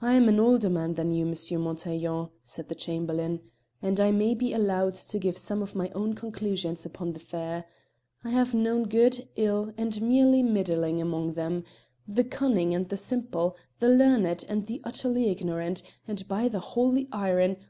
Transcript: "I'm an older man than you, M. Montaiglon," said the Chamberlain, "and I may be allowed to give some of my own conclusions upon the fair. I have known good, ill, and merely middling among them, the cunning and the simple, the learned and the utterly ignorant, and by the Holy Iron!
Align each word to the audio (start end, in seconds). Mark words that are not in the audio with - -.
"I'm 0.00 0.30
an 0.30 0.40
older 0.40 0.70
man 0.70 0.94
than 0.94 1.12
you, 1.12 1.26
M. 1.28 1.34
Montaiglon," 1.60 2.30
said 2.42 2.70
the 2.70 2.74
Chamberlain, 2.74 3.40
"and 3.82 4.00
I 4.00 4.12
may 4.12 4.32
be 4.34 4.54
allowed 4.54 4.94
to 4.94 5.18
give 5.18 5.36
some 5.36 5.60
of 5.60 5.74
my 5.74 5.90
own 5.90 6.14
conclusions 6.14 6.86
upon 6.86 7.12
the 7.12 7.20
fair. 7.20 7.66
I 8.24 8.30
have 8.30 8.54
known 8.54 8.84
good, 8.88 9.28
ill, 9.36 9.74
and 9.76 10.00
merely 10.00 10.42
middling 10.42 11.02
among 11.02 11.34
them, 11.34 11.64
the 12.08 12.24
cunning 12.24 12.74
and 12.74 12.88
the 12.88 12.96
simple, 12.96 13.58
the 13.78 13.90
learned 13.90 14.42
and 14.48 14.64
the 14.66 14.80
utterly 14.84 15.28
ignorant, 15.28 15.82
and 16.08 16.26
by 16.26 16.48
the 16.48 16.60
Holy 16.60 17.06
Iron! 17.12 17.58